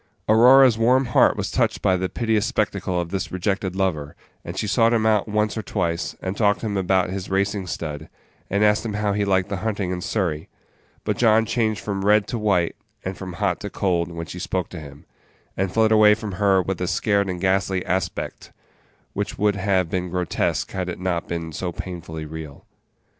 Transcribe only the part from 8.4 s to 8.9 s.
and asked